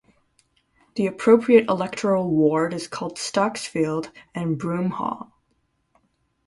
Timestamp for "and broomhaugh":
4.33-5.29